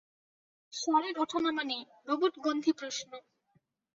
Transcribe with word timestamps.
স্বরের 0.73 1.15
ওঠানামা 1.19 1.63
নেই, 1.63 1.83
রোবট-গন্ধী 2.07 2.71
প্রশ্ন। 2.73 3.09